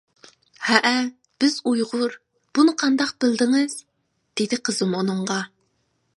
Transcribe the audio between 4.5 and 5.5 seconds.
قىزىم ئۇنىڭغا.